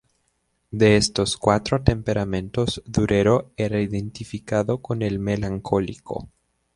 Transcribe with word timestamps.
De 0.71 0.97
estos 0.97 1.37
cuatro 1.37 1.83
temperamentos, 1.83 2.81
Durero 2.87 3.51
era 3.55 3.79
identificado 3.81 4.79
con 4.81 5.03
el 5.03 5.19
melancólico. 5.19 6.27